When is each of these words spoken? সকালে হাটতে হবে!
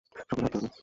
সকালে 0.09 0.41
হাটতে 0.41 0.57
হবে! 0.57 0.69